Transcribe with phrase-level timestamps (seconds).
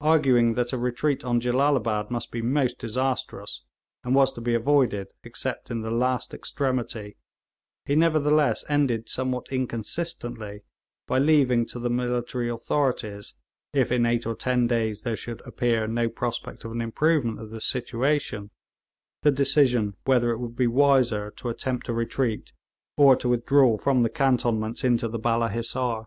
[0.00, 3.62] Arguing that a retreat on Jellalabad must be most disastrous,
[4.02, 7.18] and was to be avoided except in the last extremity,
[7.84, 10.62] he nevertheless ended somewhat inconsistently
[11.06, 13.34] by leaving to the military authorities,
[13.74, 17.50] if in eight or ten days there should appear no prospect of an improvement of
[17.50, 18.50] the situation,
[19.24, 22.50] the decision whether it would be wiser to attempt a retreat
[22.96, 26.06] or to withdraw from the cantonments into the Balla Hissar.